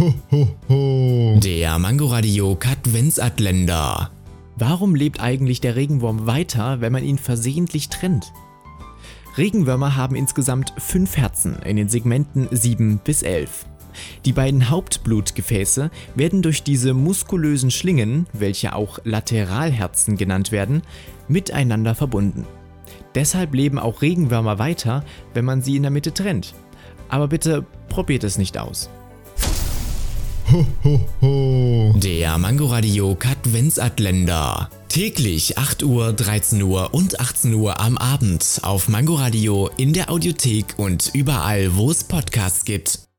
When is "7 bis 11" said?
12.50-13.66